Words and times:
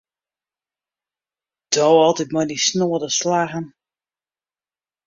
Do 1.75 1.85
altyd 2.05 2.31
mei 2.35 2.47
dyn 2.49 2.63
snoade 2.67 3.09
slaggen. 3.17 3.65